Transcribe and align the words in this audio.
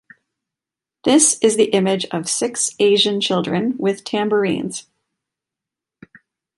This 1.03 1.37
is 1.43 1.57
the 1.57 1.65
image 1.65 2.05
of 2.05 2.27
six 2.27 2.71
Asian 2.79 3.21
children 3.21 3.75
with 3.77 4.03
tambourines. 4.03 4.87